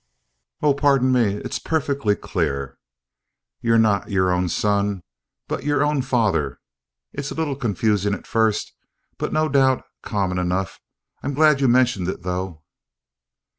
[0.63, 2.79] "Oh, pardon me, it's perfectly clear!
[3.61, 5.03] you're not your own son,
[5.47, 6.59] but your own father
[7.13, 8.73] it's a little confusing at first,
[9.19, 10.79] but no doubt common enough.
[11.21, 12.63] I'm glad you mentioned it, though."